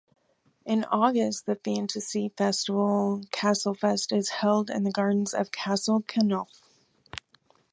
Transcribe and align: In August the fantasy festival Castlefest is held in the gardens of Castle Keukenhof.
In 0.65 0.83
August 0.85 1.45
the 1.45 1.53
fantasy 1.57 2.31
festival 2.35 3.21
Castlefest 3.31 4.11
is 4.17 4.29
held 4.29 4.71
in 4.71 4.83
the 4.83 4.89
gardens 4.91 5.31
of 5.31 5.51
Castle 5.51 6.01
Keukenhof. 6.01 6.59